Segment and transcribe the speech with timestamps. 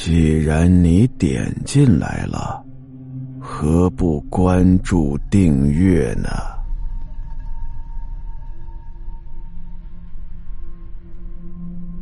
[0.00, 2.64] 既然你点进来了，
[3.40, 6.30] 何不关注订阅呢？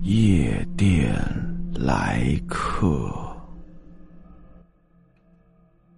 [0.03, 1.11] 夜店
[1.75, 3.11] 来客，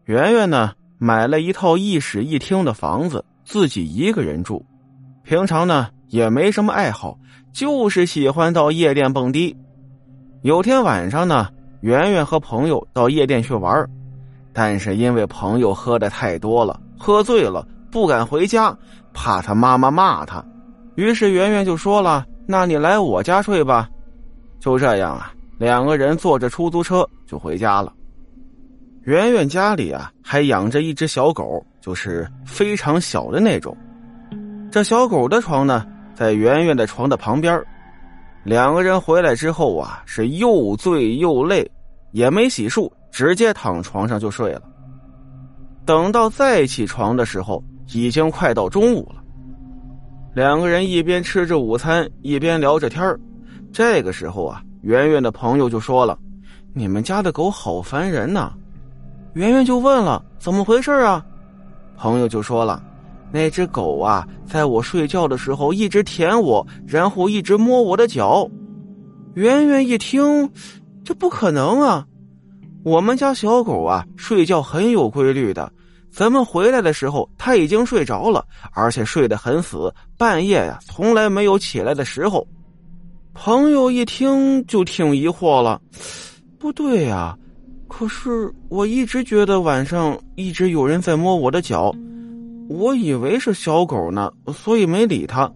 [0.04, 0.72] 圆圆呢？
[0.98, 4.64] 买了一套一室一厅的房子，自己一个人住。
[5.24, 7.18] 平常呢也没什么爱好，
[7.52, 9.56] 就是喜欢到夜店蹦迪。
[10.42, 11.48] 有天晚上呢，
[11.80, 13.88] 圆圆和朋友到夜店去玩，
[14.52, 18.76] 但是因为朋友喝的太多了，喝醉了不敢回家，
[19.12, 20.44] 怕他妈妈骂他。
[20.96, 23.88] 于是圆圆就说了：“那你来我家睡吧。”
[24.58, 27.92] 就这样啊，两个人坐着出租车就回家了。
[29.02, 33.74] 圆圆家里啊，还养着一只小狗，就是非常小的那种。
[34.70, 37.64] 这小狗的床呢，在圆圆的床的旁边。
[38.48, 41.70] 两个人回来之后啊，是又醉又累，
[42.12, 44.62] 也没洗漱，直接躺床上就睡了。
[45.84, 49.22] 等到再起床的时候，已经快到中午了。
[50.32, 53.14] 两个人一边吃着午餐，一边聊着天
[53.70, 56.18] 这个时候啊，圆圆的朋友就说了
[56.72, 58.54] ：“你们家的狗好烦人呐。”
[59.34, 61.22] 圆圆就问了：“怎么回事啊？”
[61.98, 62.82] 朋友就说了
[63.30, 68.48] ：“那只狗啊，在我睡觉的时候一直舔我，然后一直摸我的脚。”
[69.34, 70.50] 圆圆一听，
[71.04, 72.04] 这不可能啊！
[72.82, 75.70] 我们家小狗啊，睡觉很有规律的。
[76.10, 82.44] 咱们回来的时候，它已经睡着了，而且睡得很死，半夜呀，从来没有起来的时候。
[83.34, 85.80] 朋友一听就挺疑惑了
[86.58, 87.36] ：“不对呀。”
[87.86, 91.94] 可是我一直觉得晚上一直有人在摸我的脚，
[92.68, 95.50] 我以为是小狗呢，所以没理他。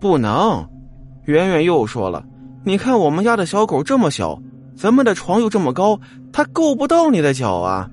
[0.00, 0.64] 不能，
[1.24, 2.24] 圆圆又说了
[2.64, 4.40] ：“你看我们家的小狗这么小，
[4.76, 5.98] 咱们的床又这么高，
[6.32, 7.90] 它够不到你的脚啊。”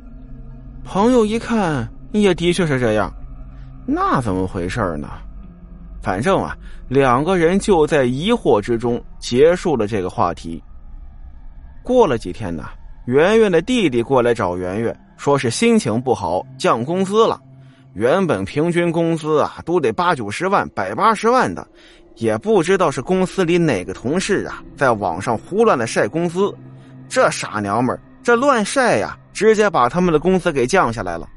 [0.86, 3.12] 朋友一看，也的确是这样，
[3.88, 5.10] 那怎么回事呢？
[6.02, 6.56] 反正啊，
[6.88, 10.64] 两个人就在疑惑之中结束了这个话题。
[11.84, 12.66] 过了几天呢？
[13.06, 17.40] 圆圆的弟弟过来找圆圆，说是心情不好，降工资了。
[17.94, 21.68] 原本平均工资啊，都得八九十万、百八十万的，
[22.16, 26.54] 也不知道是公司里哪个同事啊，在网上胡乱的晒工资。
[27.10, 31.28] 这傻娘们，这乱晒呀，直接把他们的工资给降下来了。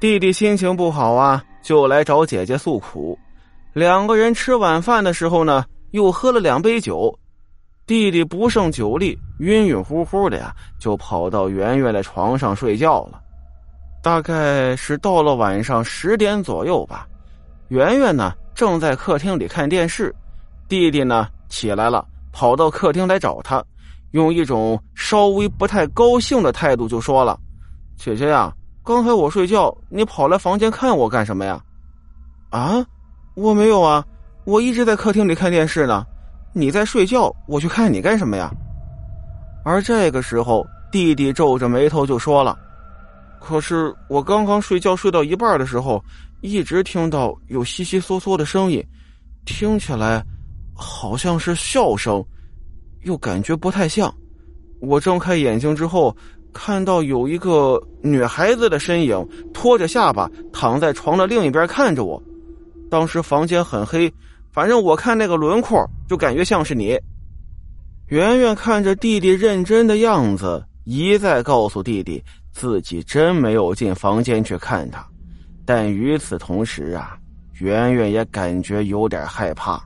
[0.00, 3.18] 弟弟心情不好啊，就来找姐姐诉苦。
[3.74, 7.16] 两个人吃晚饭的时候呢，又喝了两杯酒。
[7.86, 13.20] 弟弟不胜酒力，晕晕乎乎的呀，就跑到圆圆的床上睡觉了。
[14.06, 17.08] 大概是到了晚上十点左右吧，
[17.70, 20.14] 圆圆呢正在客厅里看电视，
[20.68, 23.60] 弟弟呢起来了，跑到客厅来找他，
[24.12, 27.36] 用一种稍微不太高兴的态度就说了
[27.98, 31.60] ：“姐姐呀，刚才我睡觉，你跑来房间看我干什么呀
[32.50, 32.86] ？”“啊，
[33.34, 34.04] 我没有啊，
[34.44, 36.06] 我一直在客厅里看电视呢。”
[36.54, 38.52] 你在睡觉，我去看你干什么呀？
[39.64, 42.56] 而这个时候，弟弟皱着眉头就说了
[43.40, 46.02] ：“可是我刚刚睡觉睡到一半的时候，
[46.40, 48.84] 一直听到有悉悉嗦嗦的声音，
[49.44, 50.24] 听起来
[50.74, 52.24] 好像是笑声，
[53.02, 54.12] 又感觉不太像。
[54.80, 56.16] 我睁开眼睛之后，
[56.52, 62.22] 看到有一个女孩子的身影，托着下巴躺在床的另一边看着我。
[62.90, 64.12] 当时房间很黑。”
[64.56, 66.98] 反正我看那个轮廓，就感觉像是你。
[68.06, 72.24] 圆圆看着弟弟认真的样子，一再告诉弟弟
[72.56, 75.06] 自己真没有进房间去看他。
[75.66, 77.14] 但与此同时啊，
[77.60, 79.78] 圆圆也感觉有点害怕。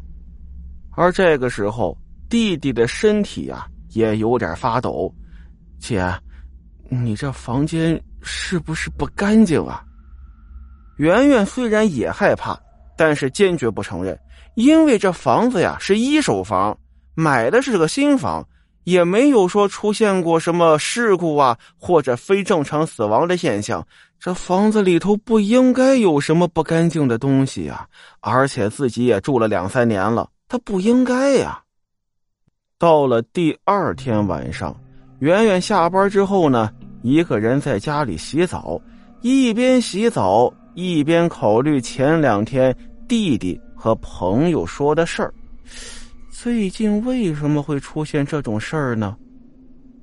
[0.92, 1.98] 而这个时候，
[2.28, 5.12] 弟弟的身体啊也有点发抖。
[5.80, 6.08] 姐，
[6.88, 9.82] 你这房间是不是不干净啊？
[10.98, 12.56] 圆圆虽然也害怕，
[12.96, 14.16] 但是坚决不承认。
[14.54, 16.78] 因为这房子呀是一手房，
[17.14, 18.46] 买的是个新房，
[18.84, 23.86] 也没有说出现过什么事故啊或者非正常死亡的现象。
[24.18, 27.86] 这房子里头不应该有什么不干净的东西呀，
[28.20, 31.62] 而且自己也住了两三年了，他不应该呀。
[32.78, 34.74] 到了第二天晚上，
[35.20, 36.70] 圆圆下班之后呢，
[37.02, 38.80] 一个人在家里洗澡，
[39.22, 42.76] 一边洗澡一边考虑前两天
[43.08, 43.60] 弟弟。
[43.82, 45.32] 和朋友说的事儿，
[46.42, 49.14] 最近为什么会出现这种事儿呢？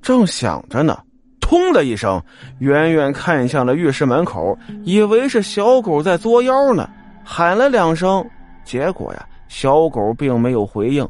[0.00, 0.96] 正想着呢，
[1.40, 2.22] 通的一声，
[2.60, 6.88] 远远看向了浴室门口，以为是小狗在作妖呢，
[7.24, 8.24] 喊了两声，
[8.64, 11.04] 结果呀，小狗并没有回应。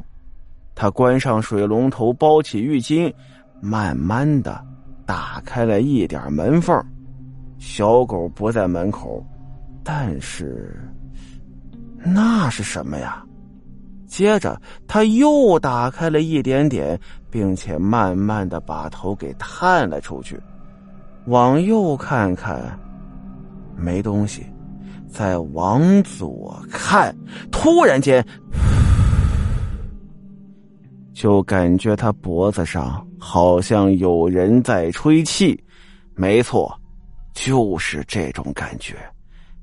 [0.73, 3.13] 他关上水龙头，包起浴巾，
[3.61, 4.59] 慢慢的
[5.05, 6.75] 打开了一点门缝。
[7.59, 9.23] 小狗不在门口，
[9.83, 10.75] 但是
[12.03, 13.23] 那是什么呀？
[14.19, 16.99] 接着他又打开了一点点，
[17.31, 20.37] 并且慢慢的把头给探了出去，
[21.27, 22.77] 往右看看，
[23.77, 24.41] 没东西；
[25.07, 27.15] 再往左看，
[27.49, 28.21] 突然间，
[31.13, 35.57] 就感觉他脖子上好像有人在吹气。
[36.13, 36.77] 没错，
[37.33, 38.97] 就是这种感觉，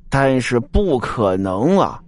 [0.09, 2.03] 但是不可能啊！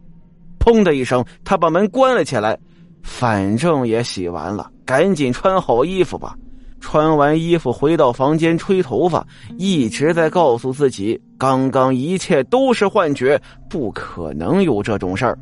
[0.59, 2.59] 砰的一声，他把门关了起来。
[3.01, 6.35] 反正也洗完了，赶紧穿好衣服吧。
[6.79, 9.27] 穿完衣服回到房间吹头发，
[9.57, 15.39] 一直在告诉自己，刚刚一切都是幻觉，不可能有这种事儿。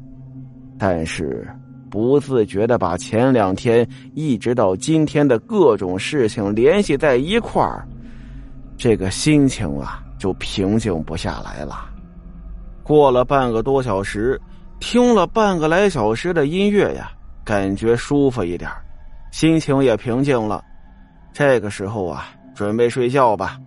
[0.78, 1.46] 但是
[1.90, 7.86] 不自觉的把前两天一直到今天的各种事情联系在一块儿，
[8.76, 11.90] 这个心情啊就平静不下来了。
[12.82, 14.40] 过了半个多小时。
[14.78, 17.10] 听了半个来小时的音乐呀，
[17.44, 18.70] 感觉舒服一点，
[19.30, 20.62] 心情也平静了。
[21.32, 23.58] 这个时候啊，准备睡觉吧。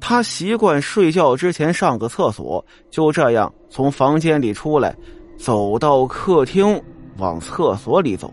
[0.00, 4.94] 他习惯睡觉之前上个厕所，就这样从房间里出来，
[5.38, 6.80] 走到客厅，
[7.18, 8.32] 往厕所里走。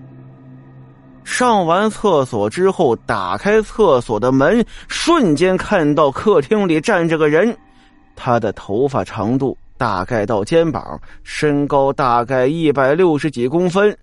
[1.23, 7.55] 上完厕所之后，打开厕所的门，瞬间看到客厅里站着个人，
[8.15, 9.57] 他的头发长度。
[9.77, 13.95] 大概到肩膀，身高大概一百六十几公分。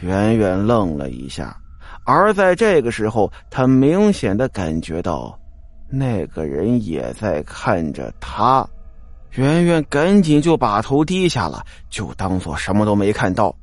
[0.00, 1.56] 圆圆愣了一下，
[2.04, 5.38] 而在这个时候，他明显的感觉到
[5.88, 8.68] 那个人也在看着他。
[9.36, 13.54] 圆圆赶紧就把头低下了，就当做什么都没看到。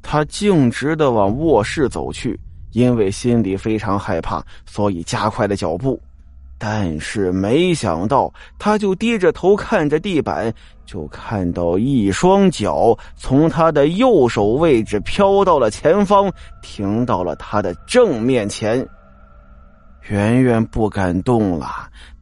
[0.00, 2.38] 他径直的往卧室走去，
[2.70, 6.00] 因为心里非常害怕，所以加快了脚步。
[6.58, 10.52] 但是没想到，他就低着头看着地板，
[10.84, 18.84] 就看到一双脚从他的右手位置飘到了前方，停到了他的正面前。
[20.08, 21.68] 圆圆不敢动了，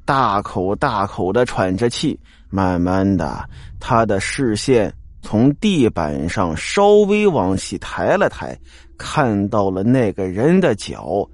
[0.05, 2.19] 大口大口的喘着气。
[2.49, 3.45] 慢慢的，
[3.81, 8.57] 他的视线从地板上稍微往起抬了抬，
[8.99, 11.27] 看到了那个人的脚，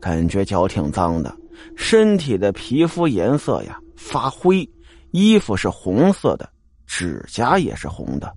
[0.00, 1.34] 感觉脚挺脏的。
[1.76, 4.68] 身体的皮肤颜色呀发灰，
[5.10, 6.48] 衣服是红色的，
[6.86, 8.36] 指甲也是红的。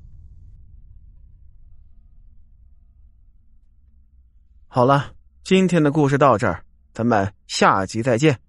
[4.68, 5.12] 好了，
[5.44, 8.40] 今天的故事到这儿，咱们下集再见。